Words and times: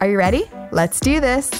Are 0.00 0.08
you 0.08 0.16
ready? 0.16 0.44
Let's 0.70 1.00
do 1.00 1.18
this. 1.18 1.50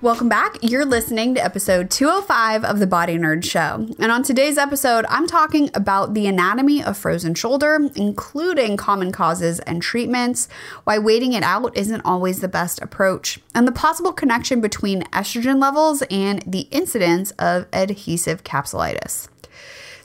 Welcome 0.00 0.30
back. 0.30 0.56
You're 0.62 0.86
listening 0.86 1.34
to 1.34 1.44
episode 1.44 1.90
205 1.90 2.64
of 2.64 2.78
the 2.78 2.86
Body 2.86 3.18
Nerd 3.18 3.44
Show. 3.44 3.86
And 3.98 4.10
on 4.10 4.22
today's 4.22 4.56
episode, 4.56 5.04
I'm 5.10 5.26
talking 5.26 5.68
about 5.74 6.14
the 6.14 6.26
anatomy 6.26 6.82
of 6.82 6.96
frozen 6.96 7.34
shoulder, 7.34 7.90
including 7.94 8.78
common 8.78 9.12
causes 9.12 9.58
and 9.60 9.82
treatments, 9.82 10.48
why 10.84 10.98
waiting 10.98 11.34
it 11.34 11.42
out 11.42 11.76
isn't 11.76 12.02
always 12.06 12.40
the 12.40 12.48
best 12.48 12.80
approach, 12.80 13.38
and 13.54 13.68
the 13.68 13.72
possible 13.72 14.12
connection 14.12 14.62
between 14.62 15.02
estrogen 15.04 15.60
levels 15.60 16.02
and 16.10 16.42
the 16.46 16.68
incidence 16.70 17.32
of 17.32 17.66
adhesive 17.72 18.44
capsulitis. 18.44 19.28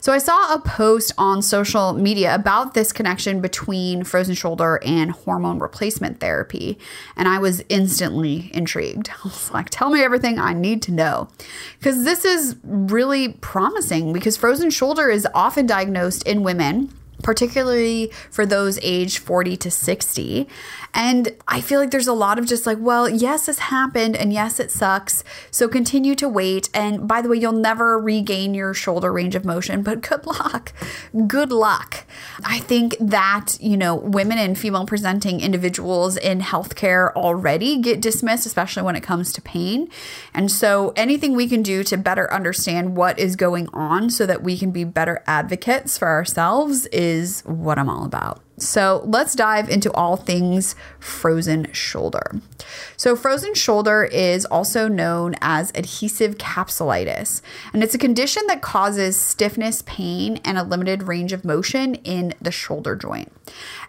So 0.02 0.12
I 0.12 0.18
saw 0.18 0.52
a 0.52 0.58
post 0.58 1.12
on 1.16 1.42
social 1.42 1.92
media 1.92 2.34
about 2.34 2.74
this 2.74 2.90
connection 2.90 3.40
between 3.40 4.02
frozen 4.02 4.34
shoulder 4.34 4.80
and 4.84 5.12
hormone 5.12 5.60
replacement 5.60 6.18
therapy. 6.18 6.76
And 7.16 7.28
I 7.28 7.38
was 7.38 7.62
instantly 7.68 8.50
intrigued. 8.52 9.10
I 9.24 9.28
was 9.28 9.52
like, 9.52 9.70
tell 9.70 9.90
me 9.90 10.02
everything 10.02 10.40
I 10.40 10.54
need 10.54 10.82
to 10.82 10.92
know. 10.92 11.28
Because 11.78 12.02
this 12.02 12.24
is 12.24 12.56
really 12.64 13.34
promising 13.34 14.12
because 14.12 14.36
frozen 14.36 14.70
shoulder 14.70 15.08
is 15.08 15.24
often 15.36 15.66
diagnosed 15.66 16.26
in 16.26 16.42
women 16.42 16.92
particularly 17.22 18.10
for 18.30 18.44
those 18.46 18.78
aged 18.82 19.18
40 19.18 19.56
to 19.58 19.70
60. 19.70 20.48
And 20.94 21.34
I 21.48 21.60
feel 21.60 21.80
like 21.80 21.90
there's 21.90 22.06
a 22.06 22.12
lot 22.12 22.38
of 22.38 22.46
just 22.46 22.66
like, 22.66 22.78
well, 22.80 23.08
yes, 23.08 23.46
this 23.46 23.58
happened 23.58 24.14
and 24.14 24.32
yes, 24.32 24.60
it 24.60 24.70
sucks. 24.70 25.24
So 25.50 25.66
continue 25.66 26.14
to 26.16 26.28
wait. 26.28 26.68
And 26.74 27.08
by 27.08 27.22
the 27.22 27.28
way, 27.28 27.38
you'll 27.38 27.52
never 27.52 27.98
regain 27.98 28.52
your 28.52 28.74
shoulder 28.74 29.10
range 29.12 29.34
of 29.34 29.44
motion, 29.44 29.82
but 29.82 30.00
good 30.08 30.26
luck. 30.26 30.72
Good 31.26 31.50
luck. 31.50 32.04
I 32.44 32.58
think 32.58 32.96
that, 33.00 33.56
you 33.60 33.76
know, 33.76 33.94
women 33.94 34.38
and 34.38 34.58
female 34.58 34.84
presenting 34.84 35.40
individuals 35.40 36.16
in 36.16 36.40
healthcare 36.40 37.12
already 37.14 37.80
get 37.80 38.00
dismissed, 38.00 38.44
especially 38.44 38.82
when 38.82 38.96
it 38.96 39.02
comes 39.02 39.32
to 39.32 39.42
pain. 39.42 39.88
And 40.34 40.50
so 40.50 40.92
anything 40.96 41.34
we 41.34 41.48
can 41.48 41.62
do 41.62 41.82
to 41.84 41.96
better 41.96 42.32
understand 42.32 42.96
what 42.96 43.18
is 43.18 43.36
going 43.36 43.68
on 43.72 44.10
so 44.10 44.26
that 44.26 44.42
we 44.42 44.58
can 44.58 44.70
be 44.70 44.84
better 44.84 45.22
advocates 45.26 45.96
for 45.96 46.08
ourselves 46.08 46.86
is 46.86 47.11
what 47.44 47.78
I'm 47.78 47.88
all 47.88 48.04
about. 48.04 48.40
So 48.58 49.02
let's 49.04 49.34
dive 49.34 49.68
into 49.68 49.92
all 49.92 50.16
things 50.16 50.76
frozen 51.00 51.72
shoulder. 51.72 52.40
So, 52.96 53.16
frozen 53.16 53.54
shoulder 53.54 54.04
is 54.04 54.44
also 54.44 54.86
known 54.86 55.34
as 55.40 55.72
adhesive 55.74 56.38
capsulitis, 56.38 57.42
and 57.72 57.82
it's 57.82 57.94
a 57.94 57.98
condition 57.98 58.44
that 58.46 58.62
causes 58.62 59.18
stiffness, 59.18 59.82
pain, 59.82 60.38
and 60.44 60.56
a 60.56 60.62
limited 60.62 61.04
range 61.04 61.32
of 61.32 61.44
motion 61.44 61.96
in 61.96 62.34
the 62.40 62.52
shoulder 62.52 62.94
joint. 62.94 63.32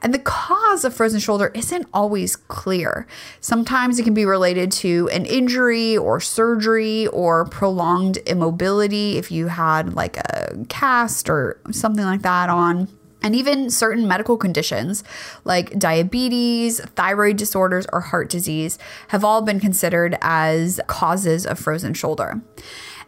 And 0.02 0.14
the 0.14 0.20
cause 0.20 0.84
of 0.84 0.96
frozen 0.96 1.20
shoulder 1.20 1.52
isn't 1.54 1.88
always 1.94 2.36
clear. 2.36 3.06
Sometimes 3.42 4.00
it 4.00 4.04
can 4.04 4.16
be 4.16 4.26
related 4.26 4.72
to 4.74 5.08
an 5.14 5.26
injury 5.26 5.96
or 5.96 6.20
surgery 6.20 7.06
or 7.08 7.46
prolonged 7.46 8.18
immobility 8.26 9.18
if 9.18 9.31
you 9.31 9.47
had 9.47 9.94
like 9.94 10.18
a 10.18 10.66
cast 10.68 11.30
or 11.30 11.59
something 11.72 12.06
like 12.06 12.24
that 12.24 12.50
on 12.50 12.88
and 13.23 13.35
even 13.35 13.69
certain 13.69 14.07
medical 14.07 14.38
conditions 14.38 15.03
like 15.45 15.79
diabetes, 15.79 16.81
thyroid 16.95 17.38
disorders, 17.38 17.88
or 17.91 18.01
heart 18.01 18.29
disease 18.29 18.78
have 19.07 19.23
all 19.23 19.41
been 19.41 19.59
considered 19.59 20.17
as 20.22 20.79
causes 20.88 21.45
of 21.45 21.57
frozen 21.57 21.94
shoulder. 21.94 22.41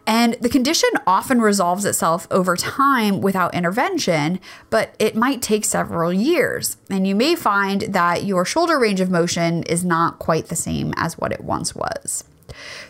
And 0.06 0.34
the 0.34 0.48
condition 0.48 0.88
often 1.06 1.40
resolves 1.40 1.84
itself 1.84 2.28
over 2.30 2.56
time 2.56 3.20
without 3.20 3.54
intervention, 3.54 4.38
but 4.70 4.94
it 5.00 5.16
might 5.16 5.42
take 5.42 5.64
several 5.64 6.12
years. 6.12 6.76
And 6.88 7.08
you 7.08 7.16
may 7.16 7.34
find 7.34 7.82
that 7.82 8.24
your 8.24 8.44
shoulder 8.44 8.78
range 8.78 9.00
of 9.00 9.10
motion 9.10 9.64
is 9.64 9.84
not 9.84 10.20
quite 10.20 10.46
the 10.46 10.54
same 10.54 10.94
as 10.96 11.18
what 11.18 11.32
it 11.32 11.42
once 11.42 11.74
was. 11.74 12.22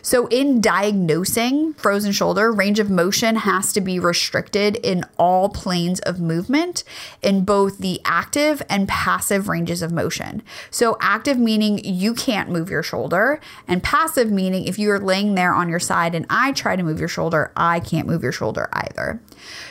So, 0.03 0.27
in 0.29 0.61
diagnosing 0.61 1.75
frozen 1.75 2.13
shoulder, 2.13 2.53
range 2.53 2.79
of 2.79 2.91
motion 2.91 3.37
has 3.37 3.73
to 3.73 3.81
be 3.81 3.99
restricted 3.99 4.77
in 4.77 5.05
all 5.19 5.49
planes 5.49 6.01
of 6.01 6.21
movement 6.21 6.85
in 7.23 7.45
both 7.45 7.79
the 7.79 8.01
active 8.05 8.63
and 8.69 8.89
passive 8.89 9.49
ranges 9.49 9.83
of 9.83 9.93
motion. 9.93 10.43
So, 10.71 10.97
active 11.01 11.39
meaning 11.39 11.81
you 11.85 12.15
can't 12.15 12.51
move 12.51 12.71
your 12.71 12.83
shoulder, 12.83 13.41
and 13.67 13.83
passive 13.83 14.31
meaning 14.31 14.65
if 14.65 14.79
you 14.79 14.91
are 14.91 15.01
laying 15.01 15.35
there 15.35 15.55
on 15.55 15.69
your 15.69 15.81
side 15.81 16.15
and 16.15 16.27
I 16.31 16.53
try 16.53 16.77
to 16.77 16.83
move 16.83 16.99
your 16.99 17.09
shoulder, 17.09 17.53
I 17.57 17.81
can't 17.81 18.07
move 18.07 18.23
your 18.23 18.33
shoulder 18.33 18.69
either. 18.73 19.21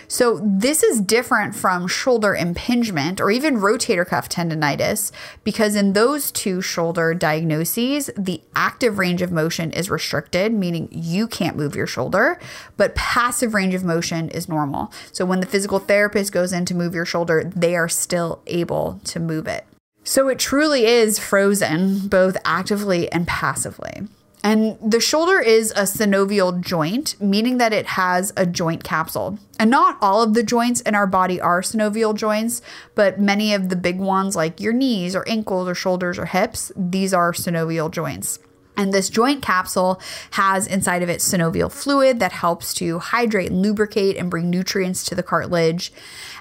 So, 0.07 0.39
this 0.43 0.83
is 0.83 1.01
different 1.01 1.55
from 1.55 1.87
shoulder 1.87 2.35
impingement 2.35 3.19
or 3.19 3.31
even 3.31 3.57
rotator 3.57 4.05
cuff 4.05 4.29
tendonitis 4.29 5.11
because 5.43 5.75
in 5.75 5.93
those 5.93 6.31
two 6.31 6.61
shoulder 6.61 7.13
diagnoses, 7.13 8.09
the 8.17 8.41
active 8.55 8.97
range 8.97 9.21
of 9.21 9.31
motion 9.31 9.71
is 9.71 9.89
restricted, 9.89 10.53
meaning 10.53 10.89
you 10.91 11.27
can't 11.27 11.57
move 11.57 11.75
your 11.75 11.87
shoulder, 11.87 12.39
but 12.77 12.95
passive 12.95 13.53
range 13.53 13.73
of 13.73 13.83
motion 13.83 14.29
is 14.29 14.47
normal. 14.47 14.91
So, 15.11 15.25
when 15.25 15.39
the 15.39 15.47
physical 15.47 15.79
therapist 15.79 16.31
goes 16.31 16.53
in 16.53 16.65
to 16.65 16.75
move 16.75 16.93
your 16.93 17.05
shoulder, 17.05 17.43
they 17.55 17.75
are 17.75 17.89
still 17.89 18.41
able 18.47 18.99
to 19.05 19.19
move 19.19 19.47
it. 19.47 19.65
So, 20.03 20.27
it 20.27 20.39
truly 20.39 20.85
is 20.85 21.17
frozen 21.17 22.07
both 22.07 22.37
actively 22.45 23.11
and 23.11 23.27
passively. 23.27 24.07
And 24.45 24.77
the 24.79 24.99
shoulder 24.99 25.39
is 25.39 25.71
a 25.71 25.85
synovial 25.85 26.61
joint, 26.61 27.19
meaning 27.19 27.57
that 27.57 27.73
it 27.73 27.87
has 27.87 28.31
a 28.37 28.45
joint 28.45 28.83
capsule. 28.83 29.39
And 29.57 29.71
not 29.71 29.97
all 30.01 30.21
of 30.21 30.35
the 30.35 30.43
joints 30.43 30.81
in 30.81 30.93
our 30.93 31.07
body 31.07 31.41
are 31.41 31.63
synovial 31.63 32.13
joints, 32.13 32.61
but 32.93 33.19
many 33.19 33.55
of 33.55 33.69
the 33.69 33.75
big 33.75 33.97
ones, 33.97 34.35
like 34.35 34.61
your 34.61 34.71
knees 34.71 35.15
or 35.15 35.27
ankles 35.27 35.67
or 35.67 35.73
shoulders 35.73 36.19
or 36.19 36.27
hips, 36.27 36.71
these 36.75 37.11
are 37.11 37.33
synovial 37.33 37.89
joints. 37.89 38.37
And 38.77 38.93
this 38.93 39.09
joint 39.09 39.41
capsule 39.41 39.99
has 40.31 40.67
inside 40.67 41.01
of 41.01 41.09
it 41.09 41.21
synovial 41.21 41.71
fluid 41.71 42.19
that 42.19 42.33
helps 42.33 42.71
to 42.75 42.99
hydrate 42.99 43.49
and 43.49 43.63
lubricate 43.63 44.15
and 44.15 44.29
bring 44.29 44.51
nutrients 44.51 45.03
to 45.05 45.15
the 45.15 45.23
cartilage. 45.23 45.91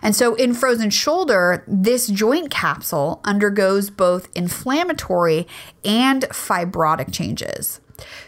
And 0.02 0.14
so 0.14 0.34
in 0.34 0.52
frozen 0.52 0.90
shoulder, 0.90 1.64
this 1.66 2.08
joint 2.08 2.50
capsule 2.50 3.22
undergoes 3.24 3.88
both 3.88 4.28
inflammatory 4.34 5.48
and 5.86 6.24
fibrotic 6.24 7.10
changes. 7.10 7.80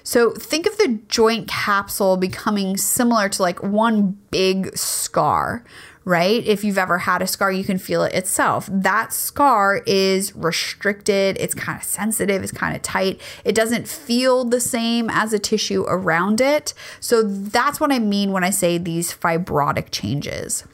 So 0.02 0.30
think 0.32 0.66
of 0.66 0.76
the 0.78 1.00
joint 1.08 1.48
capsule 1.48 2.16
becoming 2.16 2.76
similar 2.76 3.28
to 3.30 3.42
like 3.42 3.62
one 3.62 4.18
big 4.30 4.76
scar, 4.76 5.64
right? 6.04 6.46
If 6.46 6.62
you've 6.62 6.78
ever 6.78 6.98
had 6.98 7.20
a 7.20 7.26
scar, 7.26 7.50
you 7.50 7.64
can 7.64 7.78
feel 7.78 8.04
it 8.04 8.14
itself. 8.14 8.68
That 8.70 9.12
scar 9.12 9.82
is 9.86 10.34
restricted, 10.36 11.36
it's 11.38 11.54
kind 11.54 11.76
of 11.76 11.84
sensitive, 11.84 12.42
it's 12.42 12.52
kind 12.52 12.76
of 12.76 12.82
tight. 12.82 13.20
It 13.44 13.54
doesn't 13.54 13.88
feel 13.88 14.44
the 14.44 14.60
same 14.60 15.10
as 15.10 15.32
a 15.32 15.38
tissue 15.38 15.84
around 15.88 16.40
it. 16.40 16.72
So 17.00 17.22
that's 17.22 17.80
what 17.80 17.92
I 17.92 17.98
mean 17.98 18.30
when 18.32 18.44
I 18.44 18.50
say 18.50 18.78
these 18.78 19.12
fibrotic 19.12 19.88
changes. 19.90 20.64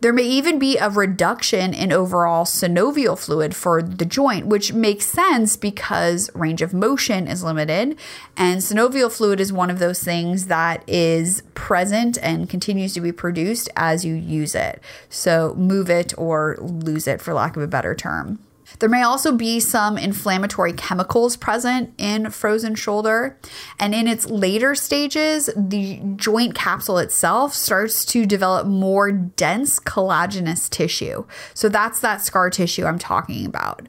There 0.00 0.14
may 0.14 0.22
even 0.22 0.58
be 0.58 0.78
a 0.78 0.88
reduction 0.88 1.74
in 1.74 1.92
overall 1.92 2.46
synovial 2.46 3.18
fluid 3.18 3.54
for 3.54 3.82
the 3.82 4.06
joint, 4.06 4.46
which 4.46 4.72
makes 4.72 5.04
sense 5.04 5.58
because 5.58 6.30
range 6.34 6.62
of 6.62 6.72
motion 6.72 7.28
is 7.28 7.44
limited. 7.44 7.98
And 8.34 8.62
synovial 8.62 9.12
fluid 9.12 9.40
is 9.40 9.52
one 9.52 9.68
of 9.68 9.78
those 9.78 10.02
things 10.02 10.46
that 10.46 10.82
is 10.88 11.42
present 11.52 12.16
and 12.22 12.48
continues 12.48 12.94
to 12.94 13.02
be 13.02 13.12
produced 13.12 13.68
as 13.76 14.02
you 14.02 14.14
use 14.14 14.54
it. 14.54 14.82
So 15.10 15.54
move 15.58 15.90
it 15.90 16.14
or 16.16 16.56
lose 16.60 17.06
it, 17.06 17.20
for 17.20 17.34
lack 17.34 17.56
of 17.56 17.62
a 17.62 17.68
better 17.68 17.94
term. 17.94 18.38
There 18.80 18.88
may 18.88 19.02
also 19.02 19.32
be 19.32 19.60
some 19.60 19.98
inflammatory 19.98 20.72
chemicals 20.72 21.36
present 21.36 21.92
in 21.98 22.30
frozen 22.30 22.74
shoulder. 22.74 23.38
And 23.78 23.94
in 23.94 24.08
its 24.08 24.26
later 24.26 24.74
stages, 24.74 25.50
the 25.54 26.00
joint 26.16 26.54
capsule 26.54 26.98
itself 26.98 27.54
starts 27.54 28.04
to 28.06 28.24
develop 28.24 28.66
more 28.66 29.12
dense 29.12 29.78
collagenous 29.78 30.68
tissue. 30.68 31.26
So 31.52 31.68
that's 31.68 32.00
that 32.00 32.22
scar 32.22 32.48
tissue 32.48 32.86
I'm 32.86 32.98
talking 32.98 33.46
about. 33.46 33.86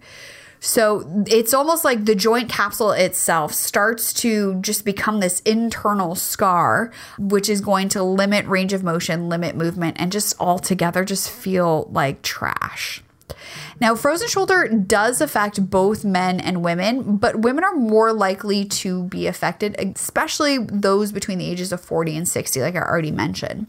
So 0.60 1.24
it's 1.26 1.56
almost 1.56 1.84
like 1.84 2.06
the 2.06 2.14
joint 2.14 2.48
capsule 2.48 2.92
itself 2.92 3.54
starts 3.54 4.14
to 4.16 4.62
just 4.62 4.86
become 4.86 5.20
this 5.20 5.40
internal 5.40 6.14
scar, 6.16 6.92
which 7.18 7.50
is 7.50 7.62
going 7.62 7.90
to 7.90 8.04
limit 8.04 8.46
range 8.46 8.72
of 8.72 8.84
motion, 8.84 9.28
limit 9.28 9.56
movement, 9.56 9.98
and 10.00 10.12
just 10.12 10.40
altogether 10.40 11.04
just 11.04 11.32
feel 11.32 11.88
like 11.92 12.22
trash. 12.22 13.02
Now, 13.80 13.96
frozen 13.96 14.28
shoulder 14.28 14.68
does 14.68 15.22
affect 15.22 15.70
both 15.70 16.06
men 16.06 16.40
and 16.40 16.64
women, 16.64 17.18
but 17.18 17.38
women 17.38 17.64
are 17.64 17.76
more 17.76 18.14
likely 18.14 18.66
to 18.66 19.04
be 19.06 19.28
affected, 19.28 19.76
especially 19.80 20.60
those 20.60 21.12
between 21.12 21.38
the 21.38 21.50
ages 21.50 21.72
of 21.72 21.82
40 21.82 22.18
and 22.18 22.28
60, 22.28 22.62
like 22.62 22.76
I 22.76 22.82
already 22.82 23.12
mentioned. 23.12 23.68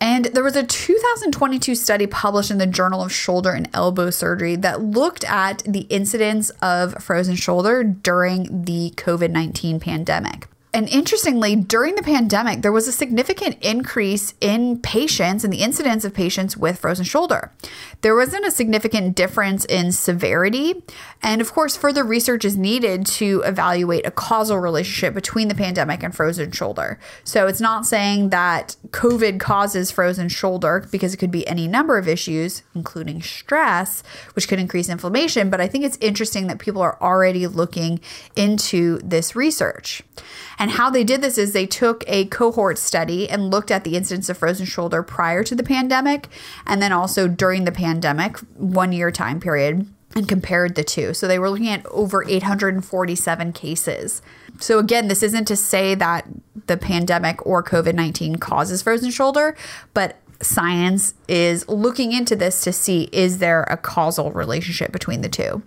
And 0.00 0.26
there 0.26 0.44
was 0.44 0.54
a 0.54 0.62
2022 0.62 1.74
study 1.74 2.06
published 2.06 2.50
in 2.50 2.58
the 2.58 2.66
Journal 2.66 3.02
of 3.02 3.12
Shoulder 3.12 3.50
and 3.50 3.68
Elbow 3.74 4.10
Surgery 4.10 4.54
that 4.56 4.80
looked 4.80 5.24
at 5.24 5.62
the 5.64 5.86
incidence 5.88 6.50
of 6.62 7.02
frozen 7.02 7.34
shoulder 7.34 7.82
during 7.82 8.64
the 8.64 8.92
COVID 8.96 9.30
19 9.30 9.80
pandemic. 9.80 10.46
And 10.78 10.88
interestingly, 10.90 11.56
during 11.56 11.96
the 11.96 12.04
pandemic, 12.04 12.62
there 12.62 12.70
was 12.70 12.86
a 12.86 12.92
significant 12.92 13.56
increase 13.62 14.34
in 14.40 14.78
patients 14.78 15.42
and 15.42 15.52
the 15.52 15.58
incidence 15.58 16.04
of 16.04 16.14
patients 16.14 16.56
with 16.56 16.78
frozen 16.78 17.04
shoulder. 17.04 17.50
There 18.02 18.14
wasn't 18.14 18.46
a 18.46 18.52
significant 18.52 19.16
difference 19.16 19.64
in 19.64 19.90
severity. 19.90 20.84
And 21.20 21.40
of 21.40 21.52
course, 21.52 21.76
further 21.76 22.04
research 22.04 22.44
is 22.44 22.56
needed 22.56 23.06
to 23.06 23.42
evaluate 23.44 24.06
a 24.06 24.12
causal 24.12 24.60
relationship 24.60 25.14
between 25.14 25.48
the 25.48 25.56
pandemic 25.56 26.04
and 26.04 26.14
frozen 26.14 26.52
shoulder. 26.52 27.00
So 27.24 27.48
it's 27.48 27.60
not 27.60 27.84
saying 27.84 28.28
that 28.30 28.76
COVID 28.90 29.40
causes 29.40 29.90
frozen 29.90 30.28
shoulder 30.28 30.86
because 30.92 31.12
it 31.12 31.16
could 31.16 31.32
be 31.32 31.44
any 31.48 31.66
number 31.66 31.98
of 31.98 32.06
issues, 32.06 32.62
including 32.76 33.20
stress, 33.20 34.04
which 34.34 34.46
could 34.46 34.60
increase 34.60 34.88
inflammation. 34.88 35.50
But 35.50 35.60
I 35.60 35.66
think 35.66 35.84
it's 35.84 35.98
interesting 36.00 36.46
that 36.46 36.60
people 36.60 36.82
are 36.82 37.02
already 37.02 37.48
looking 37.48 37.98
into 38.36 38.98
this 38.98 39.34
research. 39.34 40.04
And 40.60 40.67
how 40.70 40.90
they 40.90 41.04
did 41.04 41.20
this 41.20 41.38
is 41.38 41.52
they 41.52 41.66
took 41.66 42.04
a 42.06 42.26
cohort 42.26 42.78
study 42.78 43.28
and 43.28 43.50
looked 43.50 43.70
at 43.70 43.84
the 43.84 43.96
incidence 43.96 44.28
of 44.28 44.38
frozen 44.38 44.66
shoulder 44.66 45.02
prior 45.02 45.44
to 45.44 45.54
the 45.54 45.62
pandemic 45.62 46.28
and 46.66 46.82
then 46.82 46.92
also 46.92 47.28
during 47.28 47.64
the 47.64 47.72
pandemic, 47.72 48.38
one 48.56 48.92
year 48.92 49.10
time 49.10 49.40
period, 49.40 49.86
and 50.16 50.28
compared 50.28 50.74
the 50.74 50.84
two. 50.84 51.14
So 51.14 51.28
they 51.28 51.38
were 51.38 51.50
looking 51.50 51.68
at 51.68 51.86
over 51.86 52.24
847 52.26 53.52
cases. 53.52 54.22
So 54.58 54.78
again, 54.78 55.08
this 55.08 55.22
isn't 55.22 55.46
to 55.46 55.56
say 55.56 55.94
that 55.94 56.26
the 56.66 56.76
pandemic 56.76 57.44
or 57.46 57.62
COVID 57.62 57.94
19 57.94 58.36
causes 58.36 58.82
frozen 58.82 59.10
shoulder, 59.10 59.56
but 59.94 60.16
science 60.40 61.14
is 61.26 61.68
looking 61.68 62.12
into 62.12 62.36
this 62.36 62.62
to 62.62 62.72
see 62.72 63.08
is 63.12 63.38
there 63.38 63.62
a 63.64 63.76
causal 63.76 64.30
relationship 64.32 64.92
between 64.92 65.20
the 65.20 65.28
two. 65.28 65.62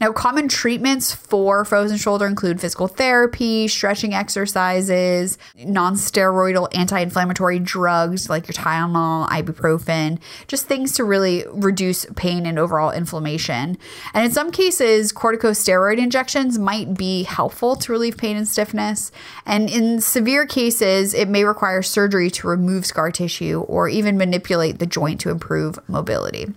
Now, 0.00 0.12
common 0.12 0.48
treatments 0.48 1.12
for 1.12 1.62
frozen 1.66 1.98
shoulder 1.98 2.26
include 2.26 2.58
physical 2.58 2.88
therapy, 2.88 3.68
stretching 3.68 4.14
exercises, 4.14 5.36
non-steroidal 5.58 6.74
anti-inflammatory 6.74 7.58
drugs 7.58 8.30
like 8.30 8.48
your 8.48 8.54
Tylenol, 8.54 9.28
ibuprofen, 9.28 10.18
just 10.48 10.66
things 10.66 10.92
to 10.92 11.04
really 11.04 11.44
reduce 11.52 12.06
pain 12.16 12.46
and 12.46 12.58
overall 12.58 12.90
inflammation. 12.90 13.76
And 14.14 14.24
in 14.24 14.32
some 14.32 14.50
cases, 14.50 15.12
corticosteroid 15.12 15.98
injections 15.98 16.58
might 16.58 16.94
be 16.94 17.24
helpful 17.24 17.76
to 17.76 17.92
relieve 17.92 18.16
pain 18.16 18.38
and 18.38 18.48
stiffness. 18.48 19.12
And 19.44 19.68
in 19.68 20.00
severe 20.00 20.46
cases, 20.46 21.12
it 21.12 21.28
may 21.28 21.44
require 21.44 21.82
surgery 21.82 22.30
to 22.30 22.48
remove 22.48 22.86
scar 22.86 23.12
tissue 23.12 23.60
or 23.68 23.86
even 23.88 24.16
manipulate 24.16 24.78
the 24.78 24.86
joint 24.86 25.20
to 25.20 25.30
improve 25.30 25.78
mobility. 25.88 26.54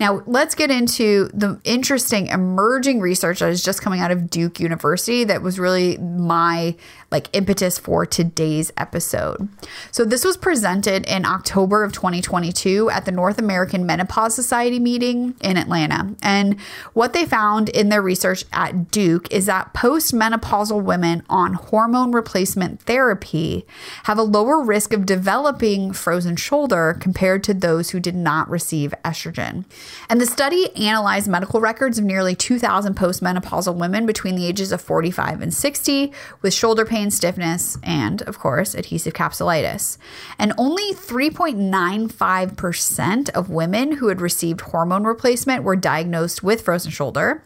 Now, 0.00 0.22
let's 0.26 0.54
get 0.54 0.70
into 0.70 1.28
the 1.34 1.60
interesting 1.64 2.26
emerging 2.28 3.00
research 3.00 3.40
that 3.40 3.50
is 3.50 3.62
just 3.62 3.82
coming 3.82 4.00
out 4.00 4.10
of 4.10 4.30
Duke 4.30 4.60
University 4.60 5.24
that 5.24 5.42
was 5.42 5.58
really 5.58 5.98
my 5.98 6.74
like 7.12 7.28
impetus 7.34 7.78
for 7.78 8.06
today's 8.06 8.72
episode. 8.78 9.48
So 9.90 10.04
this 10.04 10.24
was 10.24 10.36
presented 10.36 11.06
in 11.06 11.26
October 11.26 11.84
of 11.84 11.92
2022 11.92 12.90
at 12.90 13.04
the 13.04 13.12
North 13.12 13.38
American 13.38 13.84
Menopause 13.84 14.34
Society 14.34 14.80
meeting 14.80 15.34
in 15.42 15.58
Atlanta. 15.58 16.16
And 16.22 16.58
what 16.94 17.12
they 17.12 17.26
found 17.26 17.68
in 17.68 17.90
their 17.90 18.02
research 18.02 18.44
at 18.52 18.90
Duke 18.90 19.30
is 19.30 19.46
that 19.46 19.74
postmenopausal 19.74 20.82
women 20.82 21.22
on 21.28 21.54
hormone 21.54 22.12
replacement 22.12 22.80
therapy 22.80 23.66
have 24.04 24.18
a 24.18 24.22
lower 24.22 24.62
risk 24.62 24.94
of 24.94 25.04
developing 25.04 25.92
frozen 25.92 26.36
shoulder 26.36 26.96
compared 26.98 27.44
to 27.44 27.52
those 27.52 27.90
who 27.90 28.00
did 28.00 28.16
not 28.16 28.48
receive 28.48 28.94
estrogen. 29.04 29.66
And 30.08 30.20
the 30.20 30.26
study 30.26 30.74
analyzed 30.76 31.28
medical 31.28 31.60
records 31.60 31.98
of 31.98 32.04
nearly 32.04 32.34
2,000 32.34 32.96
postmenopausal 32.96 33.76
women 33.76 34.06
between 34.06 34.34
the 34.34 34.46
ages 34.46 34.72
of 34.72 34.80
45 34.80 35.42
and 35.42 35.52
60 35.52 36.12
with 36.40 36.54
shoulder 36.54 36.84
pain 36.84 37.10
stiffness, 37.10 37.76
and, 37.82 38.22
of 38.22 38.38
course, 38.38 38.74
adhesive 38.74 39.14
capsulitis. 39.14 39.98
And 40.38 40.52
only 40.58 40.94
3.95% 40.94 43.30
of 43.30 43.50
women 43.50 43.92
who 43.92 44.08
had 44.08 44.20
received 44.20 44.60
hormone 44.62 45.04
replacement 45.04 45.62
were 45.64 45.76
diagnosed 45.76 46.42
with 46.42 46.62
frozen 46.62 46.90
shoulder, 46.90 47.44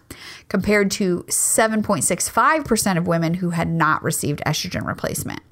compared 0.49 0.91
to 0.93 1.25
7.65% 1.29 2.97
of 2.97 3.06
women 3.06 3.35
who 3.35 3.50
had 3.50 3.69
not 3.69 4.03
received 4.03 4.41
estrogen 4.47 4.87
replacement. 4.87 5.43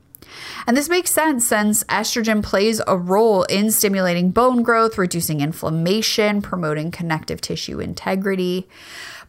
And 0.67 0.77
this 0.77 0.89
makes 0.89 1.11
sense 1.11 1.47
since 1.47 1.85
estrogen 1.85 2.43
plays 2.43 2.81
a 2.87 2.97
role 2.97 3.45
in 3.45 3.71
stimulating 3.71 4.31
bone 4.31 4.63
growth, 4.63 4.97
reducing 4.97 5.41
inflammation, 5.41 6.43
promoting 6.43 6.91
connective 6.91 7.41
tissue 7.41 7.81
integrity 7.81 8.69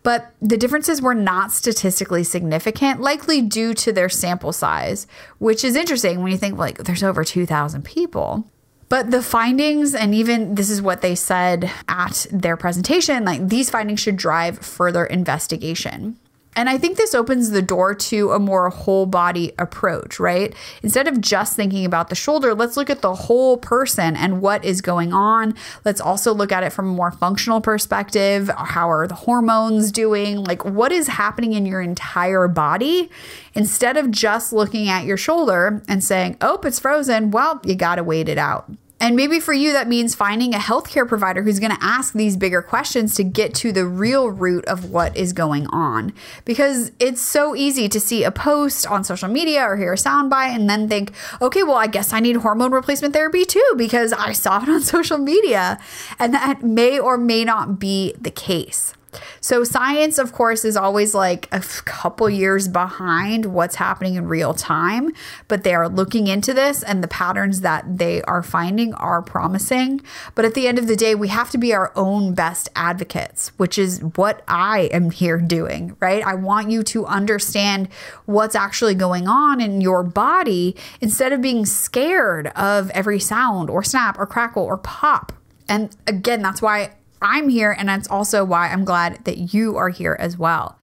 but 0.06 0.34
the 0.40 0.56
differences 0.56 1.02
were 1.02 1.16
not 1.16 1.52
statistically 1.52 2.24
significant, 2.24 3.02
likely 3.02 3.42
due 3.42 3.74
to 3.74 3.92
their 3.92 4.08
sample 4.08 4.54
size, 4.54 5.08
which 5.40 5.64
is 5.64 5.76
interesting 5.76 6.22
when 6.22 6.32
you 6.32 6.38
think 6.38 6.60
like 6.60 6.78
there's 6.78 7.02
over 7.02 7.24
2,000 7.24 7.84
people. 7.84 8.48
But 8.88 9.10
the 9.10 9.24
findings, 9.24 9.96
and 9.96 10.14
even 10.14 10.54
this 10.54 10.70
is 10.70 10.80
what 10.80 11.02
they 11.02 11.16
said 11.16 11.72
at 11.88 12.28
their 12.32 12.56
presentation, 12.56 13.26
like 13.26 13.50
these 13.50 13.72
findings 13.72 14.00
should 14.00 14.16
drive 14.16 14.60
further 14.60 15.06
investigation. 15.06 16.20
And 16.56 16.70
I 16.70 16.78
think 16.78 16.98
this 16.98 17.14
opens 17.14 17.50
the 17.50 17.62
door 17.62 17.94
to 17.96 18.32
a 18.32 18.40
more 18.40 18.70
whole 18.70 19.06
body 19.06 19.52
approach, 19.60 20.20
right? 20.20 20.56
Instead 20.82 21.08
of 21.08 21.20
just 21.20 21.56
thinking 21.56 21.86
about 21.86 22.10
the 22.10 22.16
shoulder, 22.16 22.54
let's 22.54 22.78
look 22.78 22.90
at 22.90 23.02
the 23.02 23.14
whole 23.14 23.58
person 23.58 24.16
and 24.16 24.42
what 24.42 24.64
is 24.64 24.82
going 24.82 25.12
on. 25.12 25.54
Let's 25.84 26.00
also 26.00 26.34
look 26.34 26.52
at 26.52 26.64
it 26.64 26.72
from 26.72 26.90
a 26.90 26.94
more 26.94 27.12
functional 27.12 27.60
perspective. 27.60 28.50
How 28.58 28.90
are 28.90 29.08
the 29.08 29.16
hormones 29.16 29.92
doing? 29.92 30.44
Like, 30.44 30.64
what 30.64 30.92
is 30.92 31.08
happening 31.08 31.54
in 31.54 31.66
your 31.66 31.82
entire 31.82 32.48
body? 32.48 33.10
Instead 33.54 33.98
of 33.98 34.12
just 34.12 34.54
looking 34.54 34.88
at 34.88 35.06
your 35.06 35.18
shoulder 35.18 35.84
and 35.88 36.04
saying, 36.04 36.38
oh, 36.42 36.60
it's 36.64 36.80
frozen. 36.80 37.32
Well, 37.32 37.60
you 37.66 37.76
got 37.76 37.96
to 37.96 38.04
wait 38.04 38.30
it 38.30 38.38
out. 38.38 38.72
And 39.06 39.16
maybe 39.16 39.40
for 39.40 39.54
you, 39.54 39.72
that 39.74 39.88
means 39.88 40.16
finding 40.16 40.56
a 40.56 40.58
healthcare 40.58 41.08
provider 41.08 41.44
who's 41.44 41.60
going 41.60 41.76
to 41.76 41.78
ask 41.80 42.14
these 42.14 42.36
bigger 42.36 42.64
questions 42.64 43.14
to 43.18 43.24
get 43.24 43.54
to 43.54 43.72
the 43.72 43.86
real 43.86 44.32
root 44.32 44.66
of 44.66 44.90
what 44.90 45.16
is 45.16 45.32
going 45.32 45.68
on. 45.68 46.12
Because 46.44 46.92
it's 47.00 47.22
so 47.22 47.56
easy 47.56 47.88
to 47.88 48.00
see 48.00 48.24
a 48.24 48.32
post 48.32 48.88
on 48.88 49.04
social 49.04 49.30
media 49.30 49.62
or 49.62 49.78
hear 49.78 49.94
a 49.94 49.96
soundbite 49.96 50.56
and 50.56 50.68
then 50.68 50.90
think, 50.90 51.12
okay, 51.40 51.62
well, 51.62 51.76
I 51.76 51.86
guess 51.86 52.14
I 52.14 52.20
need 52.20 52.38
hormone 52.38 52.72
replacement 52.72 53.14
therapy 53.14 53.46
too 53.46 53.74
because 53.78 54.12
I 54.12 54.32
saw 54.32 54.64
it 54.64 54.70
on 54.70 54.82
social 54.96 55.20
media. 55.20 55.78
And 56.18 56.34
that 56.34 56.64
may 56.64 56.98
or 56.98 57.16
may 57.16 57.46
not 57.46 57.78
be 57.78 58.16
the 58.20 58.32
case. 58.32 58.96
So, 59.42 59.64
science, 59.64 60.18
of 60.18 60.32
course, 60.34 60.66
is 60.66 60.78
always 60.78 61.14
like 61.14 61.48
a 61.52 61.60
couple 61.60 62.30
years 62.30 62.68
behind 62.68 63.48
what's 63.48 63.76
happening 63.76 64.16
in 64.16 64.28
real 64.28 64.54
time, 64.54 65.12
but 65.48 65.64
they 65.64 65.74
are 65.74 65.90
looking 65.90 66.28
into 66.28 66.54
this 66.54 66.84
and 66.84 67.04
the 67.04 67.08
patterns 67.08 67.62
that 67.62 67.98
they 67.98 68.22
are 68.24 68.44
finding 68.44 68.94
are 68.96 69.22
promising. 69.22 70.02
But 70.34 70.46
at 70.46 70.54
the 70.54 70.68
end 70.68 70.80
of 70.80 70.88
the 70.88 70.96
day, 70.96 71.16
we 71.16 71.28
have 71.30 71.52
to 71.52 71.58
be 71.58 71.74
our 71.74 71.92
own 71.96 72.34
best 72.34 72.70
advocates, 72.76 73.50
which 73.58 73.78
is 73.78 74.02
what 74.16 74.44
I 74.48 74.90
am 74.92 75.12
here 75.12 75.38
doing, 75.38 75.96
right? 76.00 76.24
I 76.26 76.36
want 76.36 76.72
you 76.72 76.84
to 76.84 77.06
understand 77.06 77.90
what's 78.26 78.56
actually 78.56 78.96
going 78.96 79.28
on 79.28 79.62
in 79.62 79.82
your 79.82 80.04
body 80.04 80.76
instead 81.02 81.34
of 81.34 81.42
being 81.42 81.66
scared 81.66 82.48
of 82.56 82.90
every 82.92 83.20
sound 83.20 83.70
or 83.70 83.84
snap 83.84 84.18
or 84.20 84.26
crackle 84.26 84.64
or 84.64 84.78
pop. 84.78 85.32
And 85.68 85.96
again, 86.08 86.42
that's 86.42 86.62
why 86.62 86.92
I'm 87.26 87.50
here, 87.50 87.76
and 87.76 87.90
that's 87.90 88.08
also 88.08 88.46
why 88.46 88.70
I'm 88.70 88.86
glad 88.86 89.26
that 89.26 89.52
you 89.52 89.78
are 89.78 89.90
here 89.90 90.16
as 90.20 90.38
well. 90.38 90.80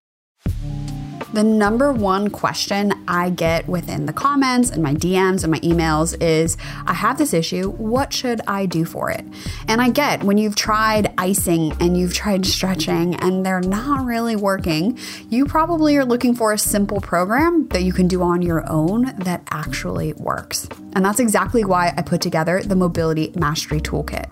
The 1.32 1.44
number 1.44 1.92
one 1.92 2.28
question 2.28 2.92
I 3.08 3.30
get 3.30 3.66
within 3.66 4.04
the 4.04 4.12
comments 4.12 4.68
and 4.68 4.82
my 4.82 4.92
DMs 4.92 5.44
and 5.44 5.50
my 5.52 5.60
emails 5.60 6.20
is 6.20 6.58
I 6.84 6.92
have 6.92 7.16
this 7.16 7.32
issue. 7.32 7.70
What 7.70 8.12
should 8.12 8.42
I 8.46 8.66
do 8.66 8.84
for 8.84 9.08
it? 9.10 9.24
And 9.66 9.80
I 9.80 9.88
get 9.88 10.24
when 10.24 10.36
you've 10.36 10.56
tried 10.56 11.14
icing 11.16 11.72
and 11.80 11.96
you've 11.96 12.12
tried 12.12 12.44
stretching 12.44 13.14
and 13.14 13.46
they're 13.46 13.62
not 13.62 14.04
really 14.04 14.36
working, 14.36 14.98
you 15.30 15.46
probably 15.46 15.96
are 15.96 16.04
looking 16.04 16.34
for 16.34 16.52
a 16.52 16.58
simple 16.58 17.00
program 17.00 17.68
that 17.68 17.82
you 17.82 17.94
can 17.94 18.08
do 18.08 18.20
on 18.20 18.42
your 18.42 18.68
own 18.68 19.14
that 19.20 19.42
actually 19.50 20.12
works. 20.14 20.68
And 20.94 21.02
that's 21.02 21.20
exactly 21.20 21.64
why 21.64 21.94
I 21.96 22.02
put 22.02 22.20
together 22.20 22.60
the 22.62 22.76
Mobility 22.76 23.32
Mastery 23.36 23.80
Toolkit. 23.80 24.28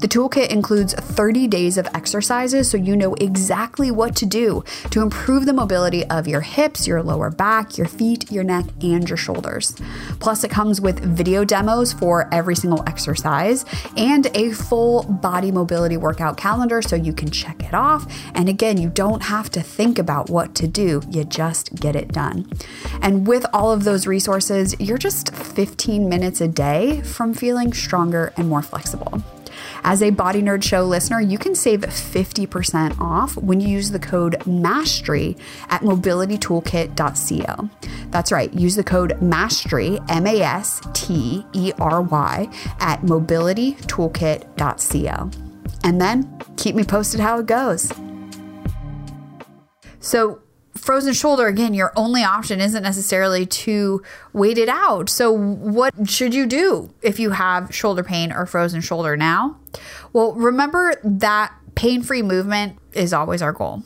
The 0.00 0.08
toolkit 0.08 0.48
includes 0.50 0.94
30 0.94 1.46
days 1.48 1.78
of 1.78 1.86
exercises 1.94 2.70
so 2.70 2.76
you 2.76 2.96
know 2.96 3.14
exactly 3.14 3.90
what 3.90 4.14
to 4.16 4.26
do 4.26 4.64
to 4.90 5.02
improve 5.02 5.46
the 5.46 5.52
mobility 5.52 6.04
of 6.06 6.28
your 6.28 6.40
hips, 6.40 6.86
your 6.86 7.02
lower 7.02 7.30
back, 7.30 7.78
your 7.78 7.86
feet, 7.86 8.30
your 8.30 8.44
neck, 8.44 8.64
and 8.82 9.08
your 9.08 9.16
shoulders. 9.16 9.74
Plus, 10.20 10.44
it 10.44 10.50
comes 10.50 10.80
with 10.80 11.00
video 11.00 11.44
demos 11.44 11.92
for 11.92 12.28
every 12.32 12.56
single 12.56 12.82
exercise 12.86 13.64
and 13.96 14.28
a 14.34 14.52
full 14.52 15.02
body 15.04 15.50
mobility 15.50 15.96
workout 15.96 16.36
calendar 16.36 16.82
so 16.82 16.96
you 16.96 17.12
can 17.12 17.30
check 17.30 17.62
it 17.62 17.74
off. 17.74 18.06
And 18.34 18.48
again, 18.48 18.78
you 18.78 18.88
don't 18.88 19.22
have 19.22 19.50
to 19.50 19.62
think 19.62 19.98
about 19.98 20.30
what 20.30 20.54
to 20.56 20.66
do, 20.66 21.02
you 21.10 21.24
just 21.24 21.74
get 21.76 21.96
it 21.96 22.12
done. 22.12 22.50
And 23.02 23.26
with 23.26 23.46
all 23.52 23.72
of 23.72 23.84
those 23.84 24.06
resources, 24.06 24.74
you're 24.78 24.98
just 24.98 25.34
15 25.34 26.08
minutes 26.08 26.40
a 26.40 26.48
day 26.48 27.00
from 27.02 27.34
feeling 27.34 27.72
stronger 27.72 28.32
and 28.36 28.48
more 28.48 28.62
flexible. 28.62 29.22
As 29.88 30.02
a 30.02 30.10
Body 30.10 30.42
Nerd 30.42 30.64
Show 30.64 30.82
listener, 30.82 31.20
you 31.20 31.38
can 31.38 31.54
save 31.54 31.82
50% 31.82 33.00
off 33.00 33.36
when 33.36 33.60
you 33.60 33.68
use 33.68 33.92
the 33.92 34.00
code 34.00 34.44
MASTERY 34.44 35.36
at 35.70 35.82
mobilitytoolkit.co. 35.82 37.70
That's 38.10 38.32
right, 38.32 38.52
use 38.52 38.74
the 38.74 38.82
code 38.82 39.22
MASTERY, 39.22 40.00
M 40.08 40.26
A 40.26 40.40
S 40.40 40.80
T 40.92 41.46
E 41.52 41.72
R 41.78 42.02
Y, 42.02 42.48
at 42.80 43.00
mobilitytoolkit.co. 43.02 45.30
And 45.84 46.00
then 46.00 46.42
keep 46.56 46.74
me 46.74 46.82
posted 46.82 47.20
how 47.20 47.38
it 47.38 47.46
goes. 47.46 47.92
So, 50.00 50.40
frozen 50.76 51.12
shoulder, 51.12 51.46
again, 51.46 51.74
your 51.74 51.92
only 51.96 52.22
option 52.22 52.60
isn't 52.60 52.82
necessarily 52.82 53.46
to 53.46 54.02
wait 54.32 54.58
it 54.58 54.68
out. 54.68 55.08
So, 55.08 55.32
what 55.32 56.08
should 56.08 56.34
you 56.34 56.46
do 56.46 56.92
if 57.02 57.18
you 57.18 57.30
have 57.30 57.74
shoulder 57.74 58.02
pain 58.02 58.32
or 58.32 58.46
frozen 58.46 58.80
shoulder 58.80 59.16
now? 59.16 59.58
Well, 60.12 60.34
remember 60.34 60.94
that 61.02 61.52
pain 61.74 62.02
free 62.02 62.22
movement 62.22 62.78
is 62.92 63.12
always 63.12 63.42
our 63.42 63.52
goal. 63.52 63.82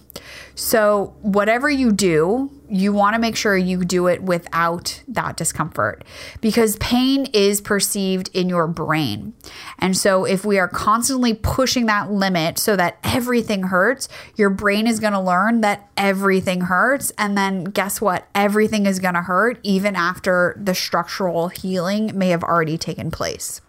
So, 0.54 1.14
whatever 1.22 1.70
you 1.70 1.92
do, 1.92 2.50
you 2.70 2.92
want 2.92 3.14
to 3.14 3.20
make 3.20 3.36
sure 3.36 3.56
you 3.56 3.84
do 3.84 4.06
it 4.06 4.22
without 4.22 5.02
that 5.08 5.36
discomfort 5.36 6.04
because 6.40 6.76
pain 6.76 7.26
is 7.32 7.60
perceived 7.60 8.30
in 8.32 8.48
your 8.48 8.66
brain. 8.66 9.34
And 9.78 9.96
so, 9.96 10.24
if 10.24 10.44
we 10.44 10.58
are 10.58 10.68
constantly 10.68 11.34
pushing 11.34 11.86
that 11.86 12.10
limit 12.10 12.58
so 12.58 12.76
that 12.76 12.98
everything 13.02 13.64
hurts, 13.64 14.08
your 14.36 14.50
brain 14.50 14.86
is 14.86 15.00
going 15.00 15.12
to 15.12 15.20
learn 15.20 15.62
that 15.62 15.88
everything 15.96 16.62
hurts. 16.62 17.12
And 17.18 17.36
then, 17.36 17.64
guess 17.64 18.00
what? 18.00 18.28
Everything 18.34 18.86
is 18.86 19.00
going 19.00 19.14
to 19.14 19.22
hurt 19.22 19.58
even 19.62 19.96
after 19.96 20.56
the 20.62 20.74
structural 20.74 21.48
healing 21.48 22.16
may 22.16 22.28
have 22.28 22.44
already 22.44 22.78
taken 22.78 23.10
place. 23.10 23.60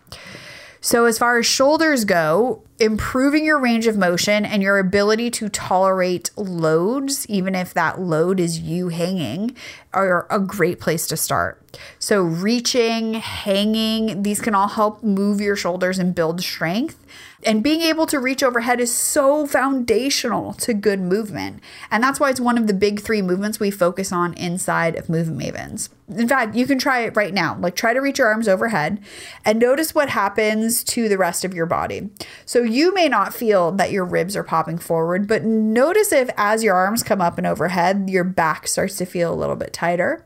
So, 0.83 1.05
as 1.05 1.19
far 1.19 1.37
as 1.37 1.45
shoulders 1.45 2.05
go, 2.05 2.63
improving 2.79 3.45
your 3.45 3.59
range 3.59 3.85
of 3.85 3.99
motion 3.99 4.43
and 4.43 4.63
your 4.63 4.79
ability 4.79 5.29
to 5.29 5.47
tolerate 5.47 6.31
loads, 6.35 7.27
even 7.27 7.53
if 7.53 7.71
that 7.75 8.01
load 8.01 8.39
is 8.39 8.59
you 8.59 8.89
hanging, 8.89 9.55
are 9.93 10.25
a 10.31 10.39
great 10.39 10.79
place 10.79 11.05
to 11.07 11.17
start. 11.17 11.63
So, 11.99 12.23
reaching, 12.23 13.13
hanging, 13.13 14.23
these 14.23 14.41
can 14.41 14.55
all 14.55 14.69
help 14.69 15.03
move 15.03 15.39
your 15.39 15.55
shoulders 15.55 15.99
and 15.99 16.15
build 16.15 16.41
strength. 16.41 17.05
And 17.43 17.63
being 17.63 17.81
able 17.81 18.05
to 18.07 18.19
reach 18.19 18.43
overhead 18.43 18.79
is 18.79 18.93
so 18.93 19.47
foundational 19.47 20.53
to 20.53 20.73
good 20.73 20.99
movement. 20.99 21.59
And 21.89 22.03
that's 22.03 22.19
why 22.19 22.29
it's 22.29 22.39
one 22.39 22.57
of 22.57 22.67
the 22.67 22.73
big 22.73 22.99
three 22.99 23.21
movements 23.21 23.59
we 23.59 23.71
focus 23.71 24.11
on 24.11 24.33
inside 24.35 24.95
of 24.95 25.09
Movement 25.09 25.41
Mavens. 25.41 25.89
In 26.09 26.27
fact, 26.27 26.55
you 26.55 26.67
can 26.67 26.77
try 26.77 26.99
it 26.99 27.15
right 27.15 27.33
now. 27.33 27.57
Like, 27.59 27.75
try 27.75 27.93
to 27.93 27.99
reach 27.99 28.19
your 28.19 28.27
arms 28.27 28.47
overhead 28.47 29.01
and 29.43 29.59
notice 29.59 29.95
what 29.95 30.09
happens 30.09 30.83
to 30.85 31.09
the 31.09 31.17
rest 31.17 31.43
of 31.43 31.53
your 31.53 31.65
body. 31.65 32.09
So, 32.45 32.61
you 32.61 32.93
may 32.93 33.07
not 33.07 33.33
feel 33.33 33.71
that 33.71 33.91
your 33.91 34.05
ribs 34.05 34.35
are 34.35 34.43
popping 34.43 34.77
forward, 34.77 35.27
but 35.27 35.43
notice 35.43 36.11
if 36.11 36.29
as 36.37 36.63
your 36.63 36.75
arms 36.75 37.01
come 37.01 37.21
up 37.21 37.37
and 37.37 37.47
overhead, 37.47 38.09
your 38.09 38.23
back 38.23 38.67
starts 38.67 38.97
to 38.97 39.05
feel 39.05 39.33
a 39.33 39.35
little 39.35 39.55
bit 39.55 39.73
tighter 39.73 40.25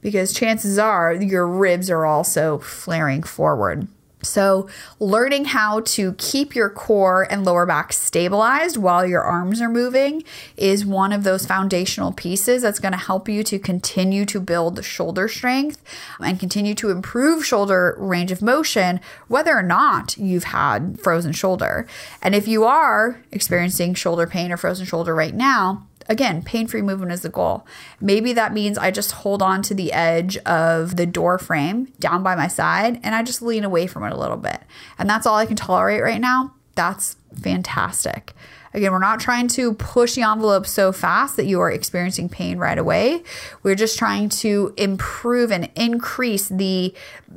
because 0.00 0.34
chances 0.34 0.78
are 0.78 1.14
your 1.14 1.46
ribs 1.46 1.90
are 1.90 2.06
also 2.06 2.58
flaring 2.58 3.22
forward. 3.22 3.88
So, 4.22 4.68
learning 4.98 5.46
how 5.46 5.80
to 5.80 6.12
keep 6.14 6.54
your 6.54 6.68
core 6.68 7.26
and 7.30 7.44
lower 7.44 7.66
back 7.66 7.92
stabilized 7.92 8.76
while 8.76 9.06
your 9.06 9.22
arms 9.22 9.60
are 9.60 9.68
moving 9.68 10.24
is 10.56 10.84
one 10.84 11.12
of 11.12 11.24
those 11.24 11.46
foundational 11.46 12.12
pieces 12.12 12.62
that's 12.62 12.78
going 12.78 12.92
to 12.92 12.98
help 12.98 13.28
you 13.28 13.42
to 13.44 13.58
continue 13.58 14.24
to 14.26 14.40
build 14.40 14.84
shoulder 14.84 15.28
strength 15.28 15.82
and 16.20 16.38
continue 16.38 16.74
to 16.74 16.90
improve 16.90 17.46
shoulder 17.46 17.94
range 17.98 18.30
of 18.30 18.42
motion, 18.42 19.00
whether 19.28 19.56
or 19.56 19.62
not 19.62 20.16
you've 20.18 20.44
had 20.44 21.00
frozen 21.00 21.32
shoulder. 21.32 21.86
And 22.20 22.34
if 22.34 22.46
you 22.46 22.64
are 22.64 23.20
experiencing 23.32 23.94
shoulder 23.94 24.26
pain 24.26 24.52
or 24.52 24.56
frozen 24.56 24.86
shoulder 24.86 25.14
right 25.14 25.34
now, 25.34 25.86
Again, 26.10 26.42
pain 26.42 26.66
free 26.66 26.82
movement 26.82 27.12
is 27.12 27.22
the 27.22 27.28
goal. 27.28 27.64
Maybe 28.00 28.32
that 28.32 28.52
means 28.52 28.76
I 28.76 28.90
just 28.90 29.12
hold 29.12 29.42
on 29.42 29.62
to 29.62 29.74
the 29.74 29.92
edge 29.92 30.36
of 30.38 30.96
the 30.96 31.06
door 31.06 31.38
frame 31.38 31.92
down 32.00 32.24
by 32.24 32.34
my 32.34 32.48
side 32.48 32.98
and 33.04 33.14
I 33.14 33.22
just 33.22 33.40
lean 33.40 33.62
away 33.62 33.86
from 33.86 34.02
it 34.02 34.12
a 34.12 34.16
little 34.16 34.36
bit. 34.36 34.60
And 34.98 35.08
that's 35.08 35.24
all 35.24 35.36
I 35.36 35.46
can 35.46 35.54
tolerate 35.54 36.02
right 36.02 36.20
now. 36.20 36.52
That's 36.74 37.14
fantastic. 37.40 38.34
Again, 38.74 38.90
we're 38.90 38.98
not 38.98 39.20
trying 39.20 39.46
to 39.48 39.74
push 39.74 40.16
the 40.16 40.22
envelope 40.22 40.66
so 40.66 40.90
fast 40.90 41.36
that 41.36 41.46
you 41.46 41.60
are 41.60 41.70
experiencing 41.70 42.28
pain 42.28 42.58
right 42.58 42.78
away. 42.78 43.22
We're 43.62 43.76
just 43.76 43.96
trying 43.96 44.30
to 44.30 44.74
improve 44.76 45.52
and 45.52 45.70
increase 45.76 46.48
the 46.48 46.92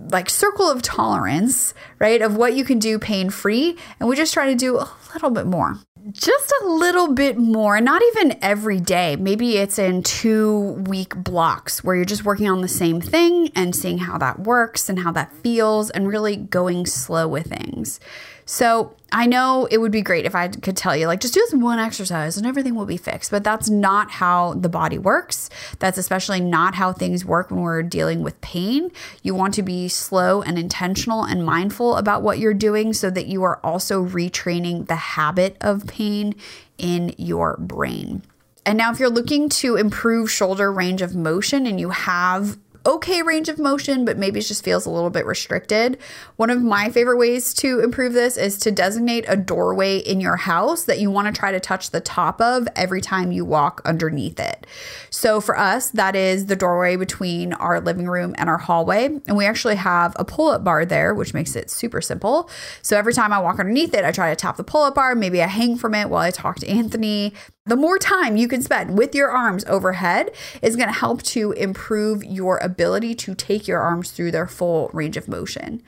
like 0.10 0.32
circle 0.32 0.70
of 0.70 0.82
tolerance, 0.82 1.75
right, 2.00 2.24
of 2.24 2.36
what 2.36 2.56
you 2.56 2.65
can 2.65 2.80
do 2.80 2.98
pain 2.98 3.30
free. 3.30 3.77
And 4.00 4.10
we 4.10 4.15
just 4.15 4.34
try 4.34 4.48
to 4.48 4.56
do 4.56 4.77
a 4.80 4.89
little 5.13 5.30
bit 5.30 5.46
more 5.46 5.80
just 6.12 6.54
a 6.62 6.68
little 6.68 7.14
bit 7.14 7.38
more, 7.38 7.80
not 7.80 8.02
even 8.04 8.38
every 8.42 8.80
day. 8.80 9.16
Maybe 9.16 9.58
it's 9.58 9.80
in 9.80 10.04
two 10.04 10.84
week 10.88 11.16
blocks 11.16 11.84
where 11.84 11.96
you're 11.96 12.06
just 12.06 12.26
working 12.26 12.50
on 12.50 12.62
the 12.62 12.68
same 12.68 13.00
thing 13.00 13.50
and 13.56 13.76
seeing 13.76 14.00
how 14.00 14.18
that 14.18 14.42
works 14.42 14.90
and 14.90 15.00
how 15.00 15.12
that 15.14 15.32
feels 15.38 15.90
and 15.90 16.08
really 16.08 16.36
going 16.36 16.86
slow 16.86 17.28
with 17.28 17.48
things. 17.48 18.00
So 18.46 18.96
I 19.12 19.28
know 19.28 19.68
it 19.70 19.78
would 19.78 19.92
be 19.92 20.02
great 20.02 20.26
if 20.26 20.36
I 20.36 20.48
could 20.48 20.76
tell 20.76 20.96
you, 20.96 21.08
like, 21.08 21.22
just 21.22 21.34
do 21.34 21.40
this 21.40 21.54
one 21.54 21.80
exercise 21.80 22.36
and 22.36 22.48
everything 22.48 22.76
will 22.76 22.86
be 22.86 22.98
fixed. 22.98 23.32
But 23.32 23.44
that's 23.44 23.70
not 23.70 24.10
how 24.12 24.56
the 24.56 24.70
body 24.70 24.98
works. 24.98 25.50
That's 25.80 25.98
especially 25.98 26.40
not 26.40 26.76
how 26.76 26.94
things 26.94 27.24
work 27.24 27.52
when 27.52 27.62
we're 27.62 27.84
dealing 27.84 28.24
with 28.24 28.40
pain. 28.42 28.92
You 29.22 29.36
want 29.36 29.54
to 29.56 29.64
be 29.64 29.88
slow 29.88 30.42
and 30.42 30.58
intentional 30.58 31.24
and 31.24 31.46
mindful 31.46 31.96
about 31.96 32.24
what 32.24 32.40
you're 32.40 32.54
doing 32.54 32.94
so 32.94 33.10
that 33.12 33.28
you 33.28 33.44
are 33.44 33.60
also 33.64 34.04
retraining 34.04 34.88
the 34.88 34.96
habit 34.96 35.58
of 35.62 35.86
pain 35.88 36.36
in 36.78 37.14
your 37.18 37.58
brain. 37.58 38.24
And 38.66 38.78
now, 38.78 38.92
if 38.92 39.00
you're 39.00 39.10
looking 39.10 39.50
to 39.50 39.76
improve 39.76 40.32
shoulder 40.32 40.72
range 40.72 41.02
of 41.02 41.16
motion 41.16 41.68
and 41.68 41.80
you 41.80 41.90
have 41.90 42.58
okay 42.86 43.22
range 43.22 43.50
of 43.50 43.60
motion, 43.60 44.06
but 44.06 44.18
maybe 44.18 44.40
it 44.40 44.44
just 44.44 44.63
feels 44.63 44.86
a 44.86 44.90
little 44.90 45.10
bit 45.10 45.25
restricted. 45.25 45.98
One 46.36 46.50
of 46.50 46.62
my 46.62 46.90
favorite 46.90 47.18
ways 47.18 47.54
to 47.56 47.80
improve 47.80 48.13
this 48.13 48.38
is 48.38 48.58
to 48.60 48.72
designate 48.72 49.25
a 49.28 49.38
doorway 49.38 49.98
in 49.98 50.20
your 50.20 50.36
house 50.36 50.84
that 50.84 51.00
you 51.00 51.10
want 51.10 51.34
to 51.34 51.40
try 51.40 51.52
to 51.52 51.60
touch 51.60 51.92
the 51.92 52.02
top 52.02 52.42
of 52.42 52.68
every 52.75 53.02
time 53.02 53.32
you 53.32 53.46
walk 53.46 53.82
underneath 53.86 54.40
it. 54.40 54.68
So 55.10 55.40
for 55.40 55.58
us, 55.58 55.90
that 55.92 56.16
is 56.16 56.48
the 56.48 56.56
doorway 56.56 56.96
between 56.96 57.54
our 57.54 57.80
living 57.80 58.08
room 58.08 58.36
and 58.38 58.50
our 58.50 58.58
hallway. 58.58 59.06
And 59.28 59.38
we 59.38 59.46
actually 59.46 59.75
have 59.75 60.13
a 60.18 60.25
pull 60.25 60.50
up 60.50 60.63
bar 60.63 60.86
there, 60.86 61.13
which 61.13 61.34
makes 61.34 61.56
it 61.56 61.70
super 61.70 62.02
simple. 62.02 62.50
So 62.82 62.98
every 62.98 63.13
time 63.13 63.32
I 63.32 63.40
walk 63.40 63.60
underneath 63.60 63.94
it, 63.94 64.04
I 64.04 64.12
try 64.12 64.30
to 64.30 64.36
tap 64.36 64.58
the 64.58 64.63
pull 64.63 64.84
up 64.84 64.96
bar. 64.96 65.16
Maybe 65.16 65.42
I 65.42 65.48
hang 65.48 65.78
from 65.78 65.96
it 65.96 66.10
while 66.10 66.22
I 66.22 66.32
talk 66.32 66.60
to 66.60 66.68
Anthony. 66.68 67.34
The 67.65 67.77
more 67.77 67.98
time 67.98 68.36
you 68.36 68.50
can 68.50 68.62
spend 68.62 68.98
with 68.98 69.15
your 69.15 69.29
arms 69.29 69.63
overhead 69.70 70.32
is 70.62 70.75
going 70.75 70.89
to 70.89 70.93
help 70.93 71.24
to 71.24 71.53
improve 71.53 72.22
your 72.22 72.58
ability 72.58 73.15
to 73.15 73.34
take 73.34 73.70
your 73.70 73.79
arms 73.79 74.12
through 74.12 74.32
their 74.32 74.48
full 74.48 74.89
range 74.91 75.15
of 75.15 75.29
motion. 75.29 75.82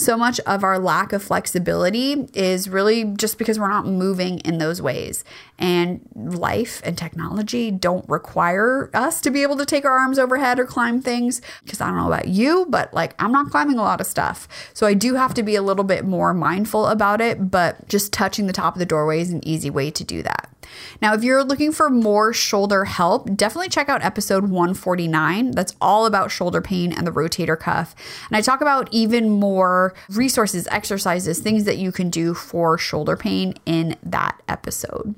So 0.00 0.16
much 0.16 0.40
of 0.40 0.64
our 0.64 0.78
lack 0.78 1.12
of 1.12 1.22
flexibility 1.22 2.26
is 2.32 2.70
really 2.70 3.04
just 3.04 3.36
because 3.36 3.58
we're 3.58 3.68
not 3.68 3.86
moving 3.86 4.38
in 4.38 4.56
those 4.56 4.80
ways. 4.80 5.24
And 5.58 6.00
life 6.14 6.80
and 6.86 6.96
technology 6.96 7.70
don't 7.70 8.08
require 8.08 8.88
us 8.94 9.20
to 9.20 9.30
be 9.30 9.42
able 9.42 9.58
to 9.58 9.66
take 9.66 9.84
our 9.84 9.98
arms 9.98 10.18
overhead 10.18 10.58
or 10.58 10.64
climb 10.64 11.02
things. 11.02 11.42
Because 11.62 11.82
I 11.82 11.88
don't 11.88 11.98
know 11.98 12.06
about 12.06 12.28
you, 12.28 12.64
but 12.70 12.94
like 12.94 13.14
I'm 13.18 13.30
not 13.30 13.50
climbing 13.50 13.78
a 13.78 13.82
lot 13.82 14.00
of 14.00 14.06
stuff. 14.06 14.48
So 14.72 14.86
I 14.86 14.94
do 14.94 15.16
have 15.16 15.34
to 15.34 15.42
be 15.42 15.54
a 15.54 15.60
little 15.60 15.84
bit 15.84 16.06
more 16.06 16.32
mindful 16.32 16.86
about 16.86 17.20
it. 17.20 17.50
But 17.50 17.86
just 17.86 18.10
touching 18.10 18.46
the 18.46 18.54
top 18.54 18.74
of 18.74 18.78
the 18.78 18.86
doorway 18.86 19.20
is 19.20 19.32
an 19.32 19.46
easy 19.46 19.68
way 19.68 19.90
to 19.90 20.02
do 20.02 20.22
that. 20.22 20.48
Now, 21.02 21.14
if 21.14 21.24
you're 21.24 21.44
looking 21.44 21.72
for 21.72 21.90
more 21.90 22.32
shoulder 22.32 22.84
help, 22.84 23.36
definitely 23.36 23.68
check 23.68 23.88
out 23.88 24.04
episode 24.04 24.44
149. 24.44 25.52
That's 25.52 25.74
all 25.80 26.06
about 26.06 26.30
shoulder 26.30 26.60
pain 26.60 26.92
and 26.92 27.06
the 27.06 27.12
rotator 27.12 27.58
cuff. 27.58 27.94
And 28.28 28.36
I 28.36 28.40
talk 28.40 28.60
about 28.60 28.88
even 28.92 29.30
more 29.30 29.89
resources, 30.08 30.66
exercises, 30.70 31.40
things 31.40 31.64
that 31.64 31.78
you 31.78 31.92
can 31.92 32.10
do 32.10 32.34
for 32.34 32.78
shoulder 32.78 33.16
pain 33.16 33.54
in 33.66 33.96
that 34.02 34.40
episode. 34.48 35.14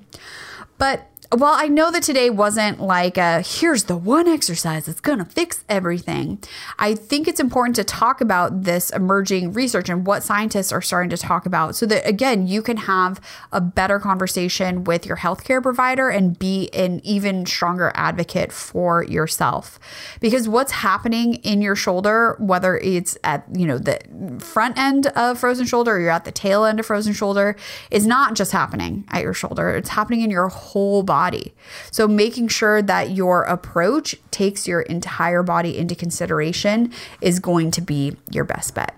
But 0.78 1.08
while 1.34 1.54
I 1.54 1.68
know 1.68 1.90
that 1.90 2.02
today 2.02 2.28
wasn't 2.28 2.78
like 2.78 3.16
a 3.16 3.40
here's 3.40 3.84
the 3.84 3.96
one 3.96 4.28
exercise 4.28 4.84
that's 4.84 5.00
going 5.00 5.18
to 5.18 5.24
fix 5.24 5.64
everything, 5.66 6.38
I 6.78 6.94
think 6.94 7.26
it's 7.26 7.40
important 7.40 7.76
to 7.76 7.84
talk 7.84 8.20
about 8.20 8.64
this 8.64 8.90
emerging 8.90 9.54
research 9.54 9.88
and 9.88 10.06
what 10.06 10.22
scientists 10.22 10.72
are 10.72 10.82
starting 10.82 11.08
to 11.10 11.16
talk 11.16 11.46
about 11.46 11.74
so 11.74 11.86
that, 11.86 12.06
again, 12.06 12.46
you 12.46 12.60
can 12.60 12.76
have 12.76 13.18
a 13.50 13.62
better 13.62 13.98
conversation 13.98 14.84
with 14.84 15.06
your 15.06 15.16
healthcare 15.16 15.62
provider 15.62 16.10
and 16.10 16.38
be 16.38 16.68
an 16.74 17.00
even 17.02 17.46
stronger 17.46 17.92
advocate 17.94 18.52
for 18.52 19.02
yourself. 19.02 19.78
Because 20.20 20.48
what's 20.48 20.72
happening 20.72 21.34
in 21.36 21.62
your 21.62 21.76
shoulder, 21.76 22.36
whether 22.40 22.76
it's 22.76 23.16
at, 23.24 23.46
you 23.54 23.66
know, 23.66 23.78
the 23.78 23.98
front 24.38 24.76
end 24.76 25.06
of 25.08 25.38
frozen 25.38 25.64
shoulder 25.64 25.96
or 25.96 26.00
you're 26.00 26.10
at 26.10 26.26
the 26.26 26.32
tail 26.32 26.66
end 26.66 26.78
of 26.78 26.84
frozen 26.84 27.14
shoulder, 27.14 27.56
is 27.90 28.06
not 28.06 28.34
just 28.34 28.52
happening 28.52 29.04
at 29.08 29.22
your 29.22 29.34
shoulder, 29.34 29.70
it's 29.70 29.88
happening 29.88 30.20
in 30.20 30.30
your 30.30 30.48
whole 30.48 31.02
body 31.02 31.21
body. 31.22 31.54
So, 31.92 32.08
making 32.08 32.48
sure 32.48 32.82
that 32.82 33.10
your 33.10 33.44
approach 33.44 34.16
takes 34.32 34.66
your 34.66 34.82
entire 34.82 35.44
body 35.44 35.78
into 35.78 35.94
consideration 35.94 36.92
is 37.20 37.38
going 37.38 37.70
to 37.72 37.80
be 37.80 38.16
your 38.30 38.44
best 38.44 38.74
bet. 38.74 38.94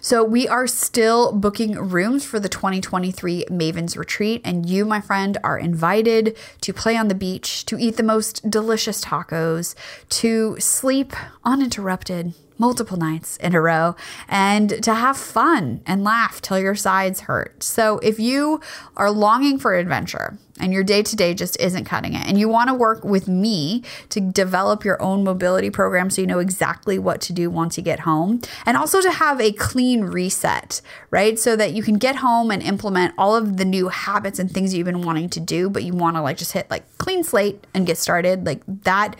So, 0.00 0.24
we 0.24 0.48
are 0.48 0.66
still 0.66 1.32
booking 1.32 1.72
rooms 1.76 2.24
for 2.24 2.40
the 2.40 2.48
2023 2.48 3.46
Mavens 3.48 3.96
Retreat, 3.96 4.40
and 4.44 4.68
you, 4.68 4.84
my 4.84 5.00
friend, 5.00 5.38
are 5.44 5.58
invited 5.58 6.36
to 6.62 6.72
play 6.72 6.96
on 6.96 7.06
the 7.06 7.14
beach, 7.26 7.64
to 7.66 7.78
eat 7.78 7.96
the 7.96 8.02
most 8.14 8.50
delicious 8.50 9.04
tacos, 9.04 9.76
to 10.20 10.56
sleep 10.58 11.12
uninterrupted 11.44 12.34
multiple 12.58 12.96
nights 12.96 13.36
in 13.38 13.54
a 13.54 13.60
row 13.60 13.96
and 14.28 14.82
to 14.84 14.94
have 14.94 15.16
fun 15.16 15.82
and 15.84 16.04
laugh 16.04 16.40
till 16.40 16.60
your 16.60 16.76
sides 16.76 17.22
hurt. 17.22 17.62
So, 17.62 17.98
if 17.98 18.18
you 18.18 18.60
are 18.96 19.10
longing 19.10 19.58
for 19.58 19.74
adventure 19.74 20.38
and 20.62 20.72
your 20.72 20.84
day 20.84 21.02
to 21.02 21.16
day 21.16 21.34
just 21.34 21.60
isn't 21.60 21.84
cutting 21.84 22.14
it, 22.14 22.26
and 22.26 22.38
you 22.38 22.48
want 22.48 22.68
to 22.68 22.74
work 22.74 23.04
with 23.04 23.28
me 23.28 23.82
to 24.08 24.20
develop 24.20 24.84
your 24.84 25.00
own 25.02 25.24
mobility 25.24 25.68
program 25.68 26.08
so 26.08 26.20
you 26.20 26.26
know 26.26 26.38
exactly 26.38 26.98
what 26.98 27.20
to 27.20 27.32
do 27.32 27.50
once 27.50 27.76
you 27.76 27.82
get 27.82 28.00
home, 28.00 28.40
and 28.64 28.76
also 28.76 29.00
to 29.00 29.10
have 29.10 29.40
a 29.40 29.52
clean 29.52 30.04
reset, 30.04 30.80
right? 31.10 31.38
So 31.38 31.56
that 31.56 31.72
you 31.72 31.82
can 31.82 31.98
get 31.98 32.16
home 32.16 32.50
and 32.50 32.62
implement 32.62 33.14
all 33.18 33.36
of 33.36 33.56
the 33.56 33.64
new 33.64 33.88
habits 33.88 34.38
and 34.38 34.50
things 34.50 34.72
you've 34.72 34.86
been 34.86 35.02
wanting 35.02 35.28
to 35.30 35.40
do, 35.40 35.68
but 35.68 35.82
you 35.82 35.92
want 35.92 36.16
to 36.16 36.22
like 36.22 36.38
just 36.38 36.52
hit 36.52 36.70
like 36.70 36.84
clean 36.98 37.24
slate 37.24 37.66
and 37.74 37.86
get 37.86 37.98
started, 37.98 38.46
like 38.46 38.62
that 38.66 39.16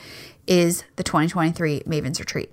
is 0.47 0.85
the 0.97 1.03
2023 1.03 1.81
Mavens 1.81 2.19
Retreat. 2.19 2.53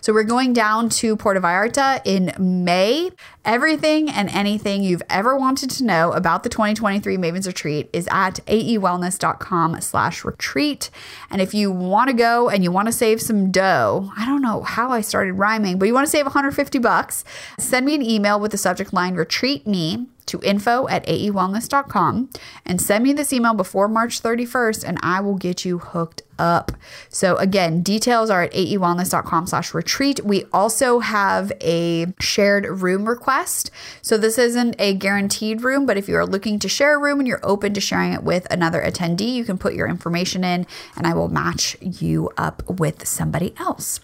So 0.00 0.12
we're 0.12 0.24
going 0.24 0.52
down 0.52 0.88
to 0.90 1.16
Puerto 1.16 1.40
Vallarta 1.40 2.00
in 2.04 2.32
May. 2.38 3.10
Everything 3.44 4.10
and 4.10 4.28
anything 4.28 4.82
you've 4.82 5.02
ever 5.08 5.36
wanted 5.36 5.70
to 5.70 5.84
know 5.84 6.12
about 6.12 6.42
the 6.42 6.48
2023 6.48 7.16
Mavens 7.16 7.46
Retreat 7.46 7.88
is 7.92 8.08
at 8.10 8.40
aewellness.com 8.46 9.80
slash 9.80 10.24
retreat. 10.24 10.90
And 11.30 11.40
if 11.40 11.54
you 11.54 11.70
want 11.70 12.08
to 12.08 12.14
go 12.14 12.48
and 12.48 12.62
you 12.62 12.70
want 12.70 12.86
to 12.86 12.92
save 12.92 13.22
some 13.22 13.50
dough, 13.50 14.10
I 14.16 14.26
don't 14.26 14.42
know 14.42 14.62
how 14.62 14.90
I 14.90 15.00
started 15.00 15.34
rhyming, 15.34 15.78
but 15.78 15.86
you 15.86 15.94
want 15.94 16.06
to 16.06 16.10
save 16.10 16.26
150 16.26 16.78
bucks, 16.78 17.24
send 17.58 17.86
me 17.86 17.94
an 17.94 18.02
email 18.02 18.38
with 18.38 18.52
the 18.52 18.58
subject 18.58 18.92
line 18.92 19.14
retreat 19.14 19.66
me 19.66 20.08
to 20.28 20.40
info 20.42 20.88
at 20.88 21.04
aewellness.com 21.06 22.30
and 22.64 22.80
send 22.80 23.04
me 23.04 23.12
this 23.12 23.32
email 23.32 23.54
before 23.54 23.88
March 23.88 24.22
31st 24.22 24.84
and 24.86 24.98
I 25.02 25.20
will 25.20 25.36
get 25.36 25.64
you 25.64 25.78
hooked 25.78 26.22
up. 26.38 26.72
So 27.08 27.36
again, 27.36 27.82
details 27.82 28.30
are 28.30 28.42
at 28.42 28.52
aewellness.com 28.52 29.48
slash 29.48 29.74
retreat. 29.74 30.24
We 30.24 30.44
also 30.52 31.00
have 31.00 31.52
a 31.60 32.06
shared 32.20 32.66
room 32.66 33.08
request. 33.08 33.70
So 34.02 34.16
this 34.16 34.38
isn't 34.38 34.76
a 34.78 34.94
guaranteed 34.94 35.62
room, 35.62 35.86
but 35.86 35.96
if 35.96 36.08
you 36.08 36.16
are 36.16 36.26
looking 36.26 36.58
to 36.60 36.68
share 36.68 36.96
a 36.96 37.00
room 37.00 37.18
and 37.18 37.26
you're 37.26 37.40
open 37.42 37.74
to 37.74 37.80
sharing 37.80 38.12
it 38.12 38.22
with 38.22 38.46
another 38.52 38.80
attendee, 38.80 39.34
you 39.34 39.44
can 39.44 39.58
put 39.58 39.74
your 39.74 39.88
information 39.88 40.44
in 40.44 40.66
and 40.96 41.06
I 41.06 41.14
will 41.14 41.28
match 41.28 41.76
you 41.80 42.30
up 42.36 42.62
with 42.68 43.06
somebody 43.06 43.54
else. 43.58 44.00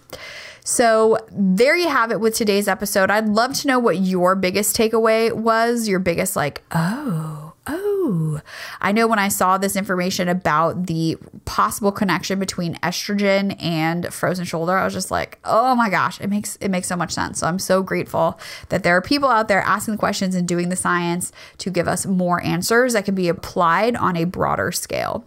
So, 0.65 1.19
there 1.31 1.77
you 1.77 1.89
have 1.91 2.11
it 2.11 2.21
with 2.21 2.35
today's 2.35 2.69
episode. 2.69 3.11
I'd 3.11 3.29
love 3.29 3.53
to 3.61 3.69
know 3.69 3.79
what 3.79 3.99
your 3.99 4.35
biggest 4.35 4.75
takeaway 4.75 5.31
was, 5.31 5.89
your 5.89 5.99
biggest, 5.99 6.37
like, 6.37 6.63
oh, 6.71 7.53
oh. 7.67 8.41
I 8.81 8.93
know 8.93 9.07
when 9.07 9.19
I 9.19 9.29
saw 9.29 9.59
this 9.59 9.77
information 9.77 10.29
about 10.29 10.87
the 10.87 11.19
possible 11.45 11.93
connection 11.93 12.39
between 12.39 12.77
estrogen 12.77 13.63
and 13.63 14.13
frozen 14.13 14.45
shoulder, 14.45 14.77
I 14.77 14.85
was 14.85 14.95
just 14.95 15.11
like, 15.11 15.39
oh 15.45 15.75
my 15.75 15.91
gosh, 15.91 16.21
it 16.21 16.29
makes 16.29 16.57
it 16.57 16.71
makes 16.71 16.89
so 16.89 16.97
much 16.97 17.13
sense. 17.13 17.41
So 17.41 17.47
I'm 17.47 17.59
so 17.59 17.83
grateful 17.83 18.39
that 18.69 18.83
there 18.83 18.97
are 18.97 19.03
people 19.03 19.29
out 19.29 19.49
there 19.49 19.61
asking 19.63 19.93
the 19.93 19.99
questions 19.99 20.35
and 20.35 20.47
doing 20.47 20.69
the 20.69 20.77
science 20.77 21.33
to 21.59 21.71
give 21.71 21.89
us 21.89 22.07
more 22.07 22.43
answers 22.43 22.93
that 22.95 23.05
can 23.05 23.15
be 23.15 23.29
applied 23.29 23.97
on 23.97 24.17
a 24.17 24.25
broader 24.25 24.73
scale. 24.73 25.25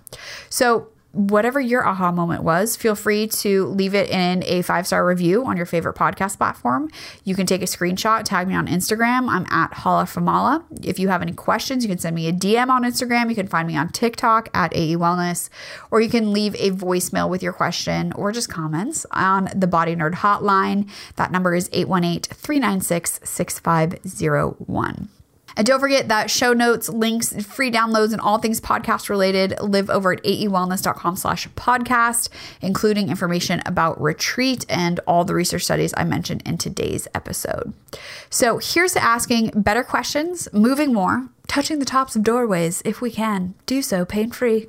So 0.50 0.90
whatever 1.18 1.60
your 1.60 1.86
aha 1.86 2.12
moment 2.12 2.44
was, 2.44 2.76
feel 2.76 2.94
free 2.94 3.28
to 3.28 3.66
leave 3.66 3.96
it 3.96 4.10
in 4.10 4.44
a 4.46 4.62
five 4.62 4.86
star 4.86 5.06
review 5.06 5.44
on 5.46 5.58
your 5.58 5.66
favorite 5.66 5.96
podcast 5.96 6.38
platform. 6.38 6.90
You 7.24 7.36
can 7.36 7.48
take 7.48 7.62
a 7.64 7.66
screenshot, 7.66 8.24
tag 8.24 8.48
me 8.48 8.54
on 8.54 8.68
Instagram. 8.68 9.28
I'm 9.28 9.48
at 9.50 9.72
hollaformala. 9.72 10.64
If 10.84 11.00
you 11.00 11.08
have 11.08 11.24
any 11.24 11.34
questions, 11.34 11.84
you 11.84 11.90
can 11.90 11.98
send 11.98 12.16
me 12.16 12.28
a 12.28 12.34
DM 12.34 12.70
on 12.70 12.84
Instagram. 12.84 13.30
You 13.30 13.36
can 13.36 13.48
find 13.48 13.68
me 13.68 13.76
on 13.76 13.90
TikTok 13.90 14.50
at 14.54 14.76
AE 14.76 14.96
Wellness, 14.96 15.50
or 15.90 16.02
you 16.02 16.10
can 16.10 16.32
leave 16.32 16.54
a 16.56 16.72
voicemail 16.72 17.30
with 17.30 17.42
your 17.42 17.54
question 17.54 18.14
or 18.14 18.32
just 18.32 18.50
comments 18.50 19.06
on 19.12 19.50
the 19.56 19.68
Body 19.68 19.96
Nerd 19.96 20.14
hotline. 20.14 20.88
That 21.16 21.32
number 21.32 21.56
is 21.56 21.68
818 21.74 22.36
396 22.36 23.22
6501. 23.24 25.10
And 25.58 25.66
don't 25.66 25.80
forget 25.80 26.08
that 26.08 26.30
show 26.30 26.54
notes, 26.54 26.88
links, 26.88 27.34
free 27.44 27.72
downloads, 27.72 28.14
and 28.14 28.22
all 28.22 28.38
things 28.38 28.62
podcast 28.62 29.10
related 29.10 29.60
live 29.60 29.90
over 29.90 30.14
at 30.14 30.24
aewellness.com 30.24 31.16
slash 31.16 31.48
podcast, 31.50 32.30
including 32.62 33.10
information 33.10 33.62
about 33.66 34.00
retreat 34.00 34.66
and 34.70 35.00
all 35.08 35.26
the 35.26 35.34
research 35.34 35.64
studies 35.64 35.94
I 35.98 36.04
mentioned 36.04 36.44
in 36.46 36.58
today's 36.60 37.08
episode. 37.16 37.74
So 38.30 38.60
here's 38.60 38.94
to 38.94 39.04
asking 39.04 39.52
better 39.56 39.84
questions, 39.84 40.48
moving 40.54 40.94
more, 40.94 41.28
touching 41.48 41.80
the 41.80 41.86
tops 41.86 42.16
of 42.16 42.24
doorways 42.24 42.84
if 42.86 43.02
we 43.02 43.10
can, 43.10 43.56
do 43.66 43.82
so 43.82 44.06
pain 44.06 44.32
free, 44.32 44.68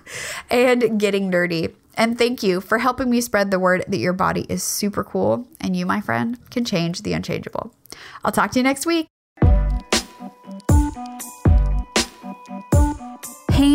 and 0.50 0.98
getting 0.98 1.30
nerdy. 1.30 1.72
And 1.96 2.18
thank 2.18 2.42
you 2.42 2.60
for 2.60 2.78
helping 2.78 3.08
me 3.08 3.20
spread 3.20 3.52
the 3.52 3.60
word 3.60 3.84
that 3.86 3.98
your 3.98 4.12
body 4.12 4.46
is 4.48 4.64
super 4.64 5.04
cool 5.04 5.46
and 5.60 5.76
you, 5.76 5.86
my 5.86 6.00
friend, 6.00 6.38
can 6.50 6.64
change 6.64 7.02
the 7.02 7.12
unchangeable. 7.12 7.72
I'll 8.24 8.32
talk 8.32 8.50
to 8.52 8.58
you 8.58 8.64
next 8.64 8.84
week. 8.84 9.06